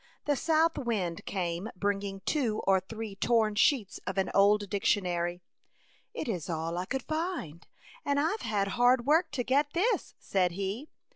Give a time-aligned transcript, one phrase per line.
[0.25, 5.41] The south wind came bringing two or three torn sheets of an old dic tionary."
[6.15, 7.67] It is all I could find,
[8.03, 10.89] and IVe had hard work to get this," said he.